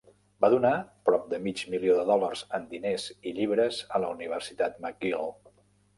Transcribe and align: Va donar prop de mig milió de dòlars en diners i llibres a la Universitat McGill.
Va 0.43 0.47
donar 0.53 0.69
prop 1.09 1.27
de 1.33 1.39
mig 1.43 1.61
milió 1.73 1.99
de 1.99 2.07
dòlars 2.11 2.43
en 2.59 2.65
diners 2.73 3.07
i 3.11 3.35
llibres 3.41 3.83
a 3.99 4.03
la 4.05 4.11
Universitat 4.19 4.85
McGill. 4.87 5.33